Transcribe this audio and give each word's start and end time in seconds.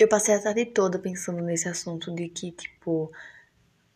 Eu 0.00 0.08
passei 0.08 0.34
a 0.34 0.40
tarde 0.40 0.64
toda 0.64 0.98
pensando 0.98 1.42
nesse 1.42 1.68
assunto 1.68 2.10
de 2.14 2.26
que, 2.30 2.52
tipo, 2.52 3.12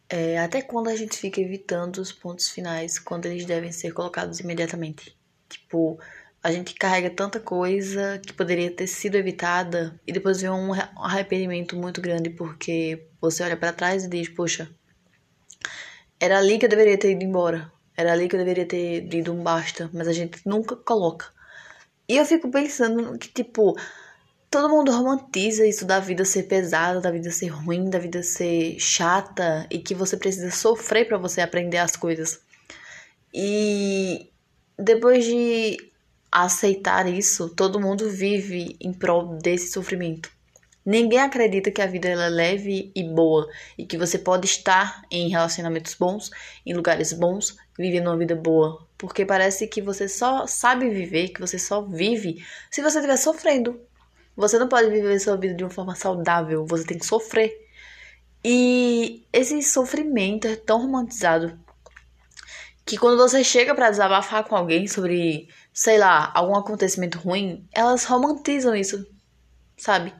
é, 0.06 0.38
até 0.38 0.60
quando 0.60 0.90
a 0.90 0.94
gente 0.94 1.16
fica 1.16 1.40
evitando 1.40 1.96
os 1.96 2.12
pontos 2.12 2.50
finais 2.50 2.98
quando 2.98 3.24
eles 3.24 3.46
devem 3.46 3.72
ser 3.72 3.90
colocados 3.92 4.38
imediatamente. 4.38 5.16
Tipo, 5.48 5.98
a 6.42 6.52
gente 6.52 6.74
carrega 6.74 7.08
tanta 7.08 7.40
coisa 7.40 8.18
que 8.18 8.34
poderia 8.34 8.70
ter 8.70 8.86
sido 8.86 9.16
evitada 9.16 9.98
e 10.06 10.12
depois 10.12 10.42
vem 10.42 10.50
um 10.50 10.74
arrependimento 10.74 11.74
muito 11.74 12.02
grande 12.02 12.28
porque 12.28 13.08
você 13.18 13.42
olha 13.42 13.56
para 13.56 13.72
trás 13.72 14.04
e 14.04 14.10
diz, 14.10 14.28
poxa, 14.28 14.68
era 16.20 16.36
ali 16.38 16.58
que 16.58 16.66
eu 16.66 16.70
deveria 16.70 16.98
ter 16.98 17.12
ido 17.12 17.24
embora, 17.24 17.72
era 17.96 18.12
ali 18.12 18.28
que 18.28 18.36
eu 18.36 18.40
deveria 18.40 18.66
ter 18.66 19.10
ido 19.10 19.32
um 19.32 19.42
basta, 19.42 19.88
mas 19.90 20.06
a 20.06 20.12
gente 20.12 20.42
nunca 20.44 20.76
coloca. 20.76 21.32
E 22.06 22.18
eu 22.18 22.26
fico 22.26 22.50
pensando 22.50 23.18
que, 23.18 23.28
tipo, 23.28 23.74
todo 24.50 24.68
mundo 24.68 24.92
romantiza 24.92 25.66
isso 25.66 25.84
da 25.84 26.00
vida 26.00 26.24
ser 26.24 26.44
pesada, 26.44 27.00
da 27.00 27.10
vida 27.10 27.30
ser 27.30 27.48
ruim, 27.48 27.90
da 27.90 27.98
vida 27.98 28.22
ser 28.22 28.78
chata 28.78 29.66
e 29.70 29.78
que 29.78 29.94
você 29.94 30.16
precisa 30.16 30.50
sofrer 30.50 31.06
para 31.08 31.18
você 31.18 31.40
aprender 31.40 31.78
as 31.78 31.96
coisas. 31.96 32.40
E 33.32 34.30
depois 34.78 35.24
de 35.24 35.76
aceitar 36.30 37.06
isso, 37.06 37.48
todo 37.48 37.80
mundo 37.80 38.08
vive 38.10 38.76
em 38.80 38.92
prol 38.92 39.38
desse 39.38 39.72
sofrimento. 39.72 40.30
Ninguém 40.84 41.20
acredita 41.20 41.70
que 41.70 41.80
a 41.80 41.86
vida 41.86 42.08
é 42.08 42.28
leve 42.28 42.92
e 42.94 43.02
boa 43.02 43.48
e 43.78 43.86
que 43.86 43.96
você 43.96 44.18
pode 44.18 44.46
estar 44.46 45.02
em 45.10 45.30
relacionamentos 45.30 45.94
bons, 45.94 46.30
em 46.66 46.74
lugares 46.74 47.12
bons, 47.12 47.56
vivendo 47.78 48.08
uma 48.08 48.18
vida 48.18 48.36
boa, 48.36 48.86
porque 48.98 49.24
parece 49.24 49.66
que 49.66 49.80
você 49.80 50.06
só 50.08 50.46
sabe 50.46 50.90
viver, 50.90 51.30
que 51.30 51.40
você 51.40 51.58
só 51.58 51.80
vive 51.80 52.44
se 52.70 52.82
você 52.82 52.98
estiver 52.98 53.16
sofrendo. 53.16 53.80
Você 54.36 54.58
não 54.58 54.68
pode 54.68 54.90
viver 54.90 55.18
sua 55.20 55.36
vida 55.36 55.54
de 55.54 55.64
uma 55.64 55.70
forma 55.70 55.94
saudável, 55.94 56.66
você 56.66 56.84
tem 56.84 56.98
que 56.98 57.06
sofrer. 57.06 57.52
E 58.44 59.26
esse 59.32 59.62
sofrimento 59.62 60.46
é 60.46 60.56
tão 60.56 60.80
romantizado 60.80 61.58
que 62.84 62.98
quando 62.98 63.16
você 63.16 63.42
chega 63.42 63.74
para 63.74 63.90
desabafar 63.90 64.44
com 64.44 64.56
alguém 64.56 64.86
sobre, 64.86 65.48
sei 65.72 65.98
lá, 65.98 66.30
algum 66.34 66.54
acontecimento 66.56 67.18
ruim, 67.18 67.66
elas 67.72 68.04
romantizam 68.04 68.74
isso, 68.74 69.06
sabe? 69.76 70.14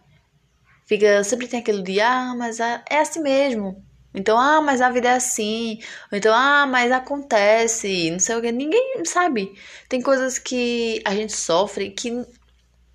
Fica, 0.86 1.22
sempre 1.25 1.48
tem 1.48 1.60
aquele 1.60 1.83
dia, 1.83 2.08
ah, 2.08 2.34
mas 2.34 2.60
é 2.60 2.83
assim 2.91 3.20
mesmo. 3.20 3.84
Então, 4.14 4.38
ah, 4.38 4.60
mas 4.62 4.81
a 4.81 4.91
vida 4.91 5.08
é 5.08 5.14
assim. 5.16 5.81
Então, 6.12 6.33
ah, 6.34 6.66
mas 6.66 6.92
acontece, 6.92 8.10
não 8.10 8.20
sei 8.20 8.36
o 8.36 8.41
que. 8.41 8.53
Ninguém 8.53 9.05
sabe. 9.05 9.53
Tem 9.88 10.00
coisas 10.00 10.38
que 10.38 11.03
a 11.05 11.14
gente 11.14 11.33
sofre 11.33 11.91
que, 11.91 12.10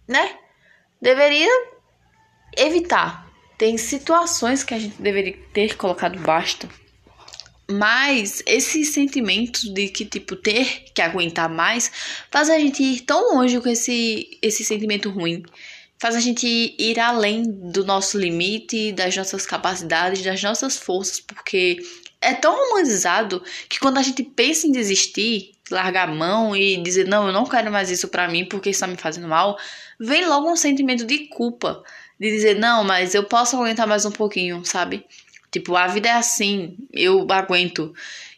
né, 0.08 0.38
deveria 1.02 1.50
evitar. 2.58 3.30
Tem 3.58 3.78
situações 3.78 4.64
que 4.64 4.74
a 4.74 4.80
gente 4.80 5.02
deveria 5.02 5.38
ter 5.54 5.76
colocado 5.76 6.18
basta. 6.20 6.70
Mas 7.70 8.42
esse 8.48 8.84
sentimento 8.84 9.72
de 9.74 9.90
que, 9.90 10.04
tipo, 10.04 10.36
ter 10.36 10.86
que 10.94 11.02
aguentar 11.02 11.48
mais 11.48 11.92
faz 12.32 12.50
a 12.50 12.58
gente 12.58 12.82
ir 12.82 13.02
tão 13.02 13.36
longe 13.36 13.60
com 13.62 13.70
esse, 13.70 14.40
esse 14.42 14.64
sentimento 14.64 15.10
ruim 15.10 15.44
faz 16.00 16.16
a 16.16 16.20
gente 16.20 16.48
ir 16.80 17.00
além 17.00 17.44
do 17.44 17.86
nosso 17.86 18.18
limite, 18.18 18.94
das 18.94 19.16
nossas 19.16 19.46
capacidades, 19.46 20.24
das 20.24 20.42
nossas 20.42 20.78
forças, 20.78 21.20
porque 21.20 21.78
é 22.22 22.34
tão 22.34 22.56
romantizado 22.56 23.44
que 23.68 23.80
quando 23.80 23.98
a 23.98 24.02
gente 24.02 24.24
pensa 24.24 24.66
em 24.66 24.72
desistir, 24.72 25.52
largar 25.70 26.08
a 26.08 26.12
mão 26.12 26.56
e 26.56 26.78
dizer 26.78 27.06
não, 27.06 27.28
eu 27.28 27.34
não 27.34 27.46
quero 27.46 27.72
mais 27.72 27.92
isso 27.92 28.08
para 28.08 28.28
mim 28.28 28.46
porque 28.46 28.70
isso 28.70 28.80
tá 28.80 28.88
me 28.88 28.96
fazendo 28.96 29.28
mal, 29.28 29.58
vem 30.00 30.26
logo 30.26 30.50
um 30.50 30.56
sentimento 30.56 31.06
de 31.06 31.28
culpa, 31.28 31.84
de 32.18 32.32
dizer 32.32 32.58
não, 32.58 32.84
mas 32.84 33.14
eu 33.14 33.26
posso 33.26 33.58
aguentar 33.58 33.86
mais 33.86 34.06
um 34.06 34.12
pouquinho, 34.12 34.64
sabe? 34.66 35.06
Tipo, 35.52 35.76
a 35.76 35.88
vida 35.88 36.08
é 36.08 36.14
assim, 36.14 36.78
eu 36.94 37.26
aguento. 37.30 37.94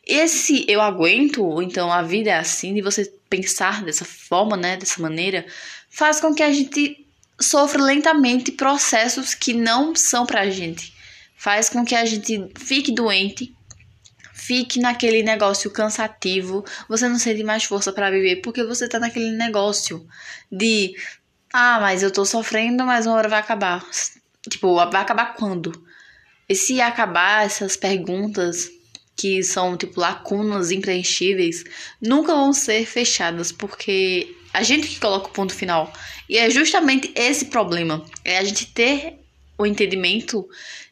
Esse 0.05 0.65
eu 0.67 0.81
aguento, 0.81 1.61
então 1.61 1.91
a 1.91 2.01
vida 2.01 2.31
é 2.31 2.37
assim, 2.37 2.73
de 2.73 2.81
você 2.81 3.13
pensar 3.29 3.83
dessa 3.83 4.03
forma, 4.03 4.57
né, 4.57 4.77
dessa 4.77 5.01
maneira, 5.01 5.45
faz 5.89 6.19
com 6.19 6.33
que 6.33 6.41
a 6.41 6.51
gente 6.51 7.05
sofre 7.41 7.81
lentamente 7.81 8.51
processos 8.51 9.33
que 9.33 9.53
não 9.53 9.95
são 9.95 10.25
pra 10.25 10.49
gente. 10.49 10.93
Faz 11.35 11.69
com 11.69 11.83
que 11.83 11.95
a 11.95 12.05
gente 12.05 12.51
fique 12.57 12.93
doente, 12.93 13.53
fique 14.33 14.79
naquele 14.79 15.23
negócio 15.23 15.71
cansativo, 15.71 16.63
você 16.87 17.07
não 17.09 17.17
sente 17.17 17.43
mais 17.43 17.63
força 17.63 17.91
para 17.91 18.11
viver 18.11 18.37
porque 18.37 18.63
você 18.63 18.87
tá 18.87 18.99
naquele 18.99 19.31
negócio 19.31 20.05
de 20.51 20.95
ah, 21.53 21.79
mas 21.81 22.01
eu 22.01 22.11
tô 22.11 22.23
sofrendo, 22.23 22.85
mas 22.85 23.05
uma 23.05 23.15
hora 23.15 23.27
vai 23.27 23.39
acabar. 23.39 23.85
Tipo, 24.49 24.75
vai 24.75 25.01
acabar 25.01 25.33
quando? 25.33 25.71
E 26.47 26.55
se 26.55 26.81
acabar 26.81 27.45
essas 27.45 27.75
perguntas 27.75 28.69
que 29.15 29.43
são 29.43 29.77
tipo 29.77 29.99
lacunas 29.99 30.71
impreenchíveis, 30.71 31.63
nunca 32.01 32.33
vão 32.33 32.53
ser 32.53 32.85
fechadas 32.85 33.51
porque 33.51 34.35
a 34.53 34.63
gente 34.63 34.87
que 34.87 34.99
coloca 34.99 35.27
o 35.27 35.31
ponto 35.31 35.53
final. 35.53 35.91
E 36.27 36.37
é 36.37 36.49
justamente 36.49 37.11
esse 37.15 37.45
problema. 37.45 38.05
É 38.23 38.37
a 38.37 38.43
gente 38.43 38.65
ter 38.67 39.19
o 39.57 39.65
entendimento 39.65 40.47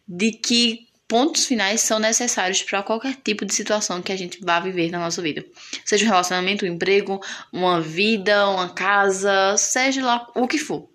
de 0.07 0.31
que 0.31 0.87
pontos 1.07 1.45
finais 1.47 1.81
são 1.81 1.97
necessários 1.97 2.61
para 2.61 2.83
qualquer 2.83 3.15
tipo 3.15 3.43
de 3.43 3.53
situação 3.53 4.01
que 4.01 4.11
a 4.11 4.15
gente 4.15 4.39
vá 4.41 4.59
viver 4.59 4.91
na 4.91 4.99
nossa 4.99 5.21
vida. 5.21 5.43
Seja 5.83 6.05
um 6.05 6.09
relacionamento, 6.09 6.65
um 6.65 6.67
emprego, 6.67 7.19
uma 7.51 7.81
vida, 7.81 8.47
uma 8.47 8.69
casa, 8.69 9.57
seja 9.57 10.05
lá 10.05 10.27
o 10.35 10.47
que 10.47 10.59
for. 10.59 10.87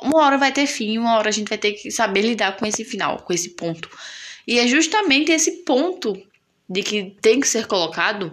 Uma 0.00 0.24
hora 0.24 0.38
vai 0.38 0.52
ter 0.52 0.66
fim, 0.66 0.96
uma 0.96 1.16
hora 1.16 1.28
a 1.28 1.32
gente 1.32 1.48
vai 1.48 1.58
ter 1.58 1.72
que 1.72 1.90
saber 1.90 2.22
lidar 2.22 2.56
com 2.56 2.64
esse 2.64 2.84
final, 2.84 3.20
com 3.22 3.32
esse 3.32 3.50
ponto. 3.50 3.90
E 4.46 4.60
é 4.60 4.66
justamente 4.68 5.32
esse 5.32 5.64
ponto 5.64 6.16
de 6.70 6.82
que 6.82 7.16
tem 7.20 7.40
que 7.40 7.48
ser 7.48 7.66
colocado 7.66 8.32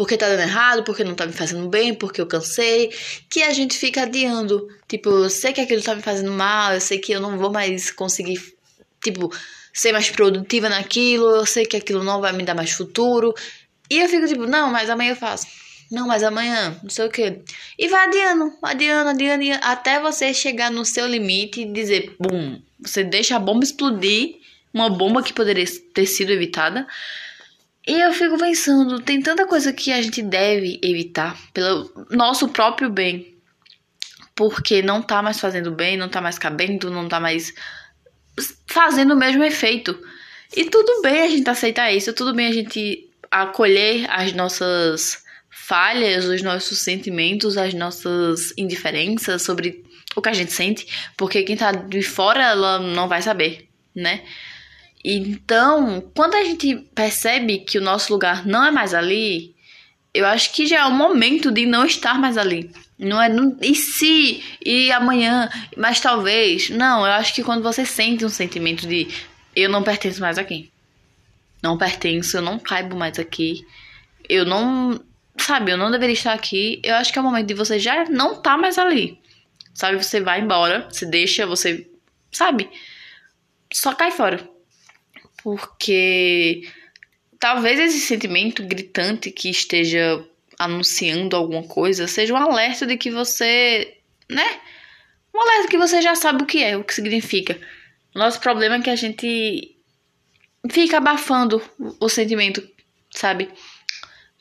porque 0.00 0.16
tá 0.16 0.26
dando 0.26 0.40
errado, 0.40 0.82
porque 0.82 1.04
não 1.04 1.14
tá 1.14 1.26
me 1.26 1.32
fazendo 1.34 1.68
bem, 1.68 1.92
porque 1.92 2.22
eu 2.22 2.26
cansei, 2.26 2.90
que 3.28 3.42
a 3.42 3.52
gente 3.52 3.76
fica 3.76 4.04
adiando. 4.04 4.66
Tipo, 4.88 5.10
eu 5.10 5.28
sei 5.28 5.52
que 5.52 5.60
aquilo 5.60 5.82
tá 5.82 5.94
me 5.94 6.00
fazendo 6.00 6.32
mal, 6.32 6.72
eu 6.72 6.80
sei 6.80 6.98
que 6.98 7.12
eu 7.12 7.20
não 7.20 7.36
vou 7.36 7.52
mais 7.52 7.90
conseguir, 7.90 8.40
tipo, 9.04 9.30
ser 9.74 9.92
mais 9.92 10.08
produtiva 10.08 10.70
naquilo, 10.70 11.26
eu 11.26 11.44
sei 11.44 11.66
que 11.66 11.76
aquilo 11.76 12.02
não 12.02 12.18
vai 12.18 12.32
me 12.32 12.42
dar 12.42 12.54
mais 12.54 12.72
futuro. 12.72 13.34
E 13.90 13.98
eu 13.98 14.08
fico 14.08 14.26
tipo, 14.26 14.46
não, 14.46 14.70
mas 14.70 14.88
amanhã 14.88 15.10
eu 15.10 15.16
faço. 15.16 15.46
Não, 15.92 16.06
mas 16.06 16.22
amanhã, 16.22 16.80
não 16.82 16.88
sei 16.88 17.04
o 17.04 17.10
que. 17.10 17.38
E 17.78 17.86
vai 17.86 18.06
adiando, 18.06 18.54
adiando, 18.62 19.10
adiando, 19.10 19.42
adiando, 19.42 19.60
até 19.62 20.00
você 20.00 20.32
chegar 20.32 20.70
no 20.70 20.82
seu 20.82 21.06
limite 21.06 21.60
e 21.60 21.70
dizer, 21.70 22.16
bum, 22.18 22.58
você 22.80 23.04
deixa 23.04 23.36
a 23.36 23.38
bomba 23.38 23.64
explodir, 23.64 24.36
uma 24.72 24.88
bomba 24.88 25.22
que 25.22 25.34
poderia 25.34 25.66
ter 25.92 26.06
sido 26.06 26.32
evitada. 26.32 26.86
E 27.86 28.00
eu 28.00 28.12
fico 28.12 28.38
pensando, 28.38 29.00
tem 29.00 29.22
tanta 29.22 29.46
coisa 29.46 29.72
que 29.72 29.90
a 29.92 30.02
gente 30.02 30.22
deve 30.22 30.78
evitar 30.82 31.38
pelo 31.52 31.90
nosso 32.10 32.48
próprio 32.48 32.90
bem. 32.90 33.36
Porque 34.34 34.82
não 34.82 35.02
tá 35.02 35.22
mais 35.22 35.40
fazendo 35.40 35.70
bem, 35.70 35.96
não 35.96 36.08
tá 36.08 36.20
mais 36.20 36.38
cabendo, 36.38 36.90
não 36.90 37.08
tá 37.08 37.18
mais 37.18 37.52
fazendo 38.66 39.14
o 39.14 39.18
mesmo 39.18 39.42
efeito. 39.44 39.98
E 40.56 40.64
tudo 40.64 41.02
bem 41.02 41.22
a 41.22 41.28
gente 41.28 41.48
aceitar 41.48 41.92
isso, 41.92 42.12
tudo 42.12 42.34
bem 42.34 42.46
a 42.46 42.52
gente 42.52 43.08
acolher 43.30 44.06
as 44.10 44.32
nossas 44.32 45.22
falhas, 45.48 46.24
os 46.24 46.42
nossos 46.42 46.78
sentimentos, 46.78 47.56
as 47.56 47.74
nossas 47.74 48.52
indiferenças 48.56 49.42
sobre 49.42 49.84
o 50.16 50.22
que 50.22 50.28
a 50.28 50.32
gente 50.32 50.52
sente, 50.52 50.86
porque 51.16 51.42
quem 51.44 51.56
tá 51.56 51.70
de 51.70 52.02
fora 52.02 52.42
ela 52.42 52.78
não 52.80 53.06
vai 53.06 53.22
saber, 53.22 53.68
né? 53.94 54.24
Então, 55.04 56.02
quando 56.14 56.34
a 56.34 56.44
gente 56.44 56.76
percebe 56.94 57.60
que 57.60 57.78
o 57.78 57.82
nosso 57.82 58.12
lugar 58.12 58.46
não 58.46 58.64
é 58.64 58.70
mais 58.70 58.92
ali, 58.92 59.54
eu 60.12 60.26
acho 60.26 60.52
que 60.52 60.66
já 60.66 60.80
é 60.80 60.84
o 60.84 60.92
momento 60.92 61.50
de 61.50 61.64
não 61.64 61.84
estar 61.84 62.18
mais 62.18 62.36
ali. 62.36 62.70
Não 62.98 63.20
é 63.20 63.28
não, 63.28 63.56
e 63.62 63.74
se 63.74 64.44
e 64.64 64.92
amanhã, 64.92 65.48
mas 65.76 66.00
talvez. 66.00 66.68
Não, 66.68 67.06
eu 67.06 67.12
acho 67.12 67.34
que 67.34 67.42
quando 67.42 67.62
você 67.62 67.84
sente 67.86 68.24
um 68.24 68.28
sentimento 68.28 68.86
de 68.86 69.08
eu 69.56 69.70
não 69.70 69.82
pertenço 69.82 70.20
mais 70.20 70.36
aqui. 70.36 70.70
Não 71.62 71.78
pertenço, 71.78 72.36
eu 72.36 72.42
não 72.42 72.58
caibo 72.58 72.94
mais 72.94 73.18
aqui. 73.18 73.66
Eu 74.28 74.44
não, 74.44 75.00
sabe, 75.38 75.72
eu 75.72 75.78
não 75.78 75.90
deveria 75.90 76.12
estar 76.12 76.34
aqui. 76.34 76.80
Eu 76.84 76.96
acho 76.96 77.10
que 77.10 77.18
é 77.18 77.22
o 77.22 77.24
momento 77.24 77.46
de 77.46 77.54
você 77.54 77.78
já 77.78 78.04
não 78.04 78.32
estar 78.32 78.52
tá 78.52 78.56
mais 78.58 78.76
ali. 78.76 79.18
Sabe, 79.72 80.02
você 80.02 80.20
vai 80.20 80.40
embora, 80.40 80.86
você 80.90 81.06
deixa, 81.06 81.46
você, 81.46 81.88
sabe? 82.30 82.68
Só 83.72 83.94
cai 83.94 84.10
fora 84.10 84.46
porque 85.42 86.68
talvez 87.38 87.78
esse 87.80 88.00
sentimento 88.00 88.62
gritante 88.62 89.30
que 89.30 89.50
esteja 89.50 90.24
anunciando 90.58 91.36
alguma 91.36 91.62
coisa 91.62 92.06
seja 92.06 92.34
um 92.34 92.36
alerta 92.36 92.86
de 92.86 92.96
que 92.96 93.10
você, 93.10 93.96
né? 94.28 94.60
Um 95.34 95.40
alerta 95.40 95.68
que 95.68 95.78
você 95.78 96.02
já 96.02 96.14
sabe 96.14 96.42
o 96.42 96.46
que 96.46 96.62
é, 96.62 96.76
o 96.76 96.84
que 96.84 96.94
significa. 96.94 97.58
Nosso 98.14 98.40
problema 98.40 98.76
é 98.76 98.80
que 98.80 98.90
a 98.90 98.96
gente 98.96 99.76
fica 100.70 100.98
abafando 100.98 101.62
o 101.98 102.08
sentimento, 102.08 102.66
sabe? 103.10 103.48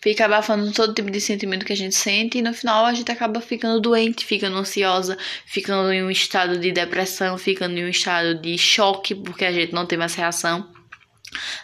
fica 0.02 0.26
abafando 0.26 0.72
todo 0.72 0.94
tipo 0.94 1.12
de 1.12 1.20
sentimento 1.20 1.66
que 1.66 1.74
a 1.74 1.78
gente 1.78 1.96
sente 1.96 2.38
e 2.38 2.42
no 2.42 2.54
final 2.54 2.86
a 2.86 2.94
gente 2.94 3.12
acaba 3.12 3.42
ficando 3.42 3.82
doente, 3.82 4.26
ficando 4.26 4.58
ansiosa, 4.58 5.18
ficando 5.46 5.92
em 5.92 6.04
um 6.04 6.10
estado 6.10 6.58
de 6.58 6.72
depressão, 6.72 7.38
ficando 7.38 7.78
em 7.78 7.86
um 7.86 7.90
estado 7.90 8.36
de 8.36 8.58
choque 8.58 9.14
porque 9.14 9.46
a 9.46 9.52
gente 9.52 9.74
não 9.74 9.86
tem 9.86 9.98
mais 9.98 10.16
reação. 10.16 10.70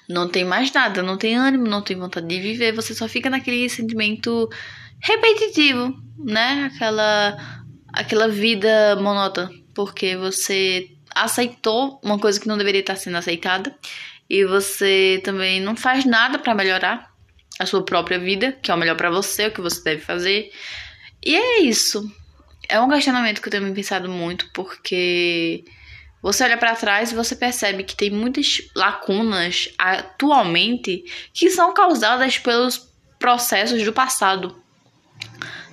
Não 0.07 0.27
tem 0.27 0.45
mais 0.45 0.71
nada, 0.71 1.01
não 1.01 1.17
tem 1.17 1.35
ânimo, 1.35 1.67
não 1.67 1.81
tem 1.81 1.97
vontade 1.97 2.27
de 2.27 2.39
viver, 2.39 2.73
você 2.73 2.93
só 2.93 3.07
fica 3.07 3.29
naquele 3.29 3.67
sentimento 3.69 4.49
repetitivo, 4.99 5.95
né? 6.17 6.69
Aquela 6.73 7.65
aquela 7.91 8.27
vida 8.27 8.95
monótona, 8.97 9.49
porque 9.73 10.17
você 10.17 10.89
aceitou 11.13 11.99
uma 12.03 12.19
coisa 12.19 12.39
que 12.39 12.47
não 12.47 12.57
deveria 12.57 12.81
estar 12.81 12.97
sendo 12.97 13.17
aceitada 13.17 13.73
e 14.29 14.43
você 14.43 15.21
também 15.23 15.61
não 15.61 15.75
faz 15.77 16.03
nada 16.03 16.37
para 16.37 16.53
melhorar 16.53 17.09
a 17.57 17.65
sua 17.65 17.83
própria 17.85 18.19
vida, 18.19 18.51
que 18.51 18.69
é 18.69 18.75
o 18.75 18.77
melhor 18.77 18.97
para 18.97 19.09
você, 19.09 19.47
o 19.47 19.51
que 19.51 19.61
você 19.61 19.81
deve 19.81 20.01
fazer. 20.01 20.51
E 21.23 21.35
é 21.35 21.61
isso. 21.61 22.03
É 22.67 22.79
um 22.79 22.89
questionamento 22.89 23.41
que 23.41 23.47
eu 23.47 23.51
tenho 23.51 23.63
me 23.63 23.73
pensado 23.73 24.09
muito, 24.09 24.51
porque 24.53 25.63
você 26.25 26.43
olha 26.43 26.57
para 26.57 26.75
trás 26.75 27.11
e 27.11 27.15
você 27.15 27.35
percebe 27.35 27.83
que 27.83 27.95
tem 27.95 28.09
muitas 28.09 28.59
lacunas 28.75 29.69
atualmente 29.77 31.05
que 31.31 31.51
são 31.51 31.71
causadas 31.71 32.39
pelos 32.39 32.89
processos 33.19 33.83
do 33.83 33.93
passado. 33.93 34.59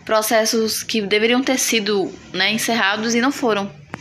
Processos 0.04 0.82
que 0.82 1.00
deveriam 1.00 1.43
ter 1.43 1.58
sido 1.58 2.12
né, 2.34 2.52
encerrados 2.52 3.14
e 3.14 3.20
não 3.22 3.32
foram. 3.32 3.72